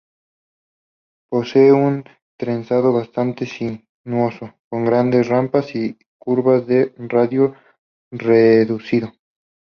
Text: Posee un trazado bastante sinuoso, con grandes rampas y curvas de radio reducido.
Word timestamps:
Posee 1.29 1.71
un 1.71 2.03
trazado 2.35 2.91
bastante 2.91 3.45
sinuoso, 3.45 4.51
con 4.67 4.83
grandes 4.83 5.27
rampas 5.27 5.75
y 5.75 5.95
curvas 6.17 6.65
de 6.65 6.95
radio 6.97 7.53
reducido. 8.09 9.13